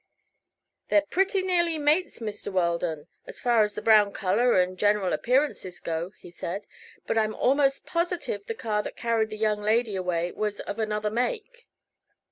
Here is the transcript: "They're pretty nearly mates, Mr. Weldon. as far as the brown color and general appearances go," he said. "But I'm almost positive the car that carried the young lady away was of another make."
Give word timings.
"They're 0.89 1.03
pretty 1.07 1.43
nearly 1.43 1.77
mates, 1.77 2.17
Mr. 2.17 2.51
Weldon. 2.51 3.05
as 3.27 3.39
far 3.39 3.61
as 3.61 3.75
the 3.75 3.83
brown 3.83 4.11
color 4.13 4.59
and 4.59 4.75
general 4.75 5.13
appearances 5.13 5.79
go," 5.79 6.09
he 6.19 6.31
said. 6.31 6.65
"But 7.05 7.19
I'm 7.19 7.35
almost 7.35 7.85
positive 7.85 8.47
the 8.47 8.55
car 8.55 8.81
that 8.81 8.97
carried 8.97 9.29
the 9.29 9.37
young 9.37 9.61
lady 9.61 9.95
away 9.95 10.31
was 10.31 10.59
of 10.61 10.79
another 10.79 11.11
make." 11.11 11.67